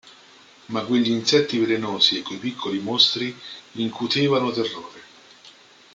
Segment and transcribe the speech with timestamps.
[0.69, 3.37] Ma quegli insetti velenosi e quei piccoli mostri
[3.73, 5.01] incutevano terrore.